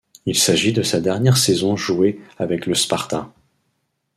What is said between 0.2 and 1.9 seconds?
Il s'agit de sa dernière saison